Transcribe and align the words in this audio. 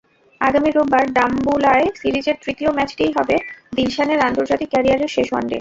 আগামী 0.41 0.69
রোববার 0.71 1.05
ডাম্বুলায় 1.13 1.85
সিরিজের 2.01 2.37
তৃতীয় 2.43 2.71
ম্যাচটিই 2.77 3.15
হবে 3.17 3.35
দিলশানের 3.75 4.19
আন্তর্জাতিক 4.27 4.69
ক্যারিয়ারের 4.71 5.13
শেষ 5.15 5.27
ওয়ানডে। 5.31 5.49